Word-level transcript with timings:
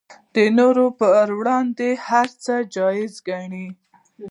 نورو 0.57 0.85
پر 0.99 1.27
وړاندې 1.39 1.89
هر 2.07 2.27
څه 2.43 2.53
جایز 2.75 3.13
ګڼي 3.27 3.67